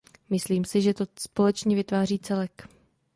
Myslím 0.29 0.65
si, 0.65 0.81
že 0.81 0.93
to 0.93 1.05
společně 1.19 1.75
vytváří 1.75 2.19
celek. 2.19 2.63